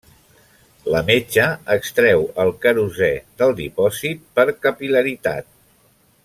La 0.93 1.01
metxa 1.09 1.43
extreu 1.75 2.25
el 2.45 2.51
querosè 2.63 3.11
del 3.43 3.55
dipòsit 3.61 4.27
per 4.41 4.47
capil·laritat. 4.65 5.53